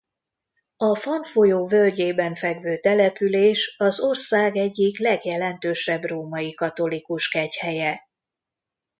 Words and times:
A 0.77 0.95
Fan 0.95 1.23
folyó 1.23 1.67
völgyében 1.67 2.35
fekvő 2.35 2.79
település 2.79 3.75
az 3.77 3.99
ország 3.99 4.55
egyik 4.55 4.99
legjelentősebb 4.99 6.03
római 6.03 6.53
katolikus 6.53 7.27
kegyhelye. 7.29 8.07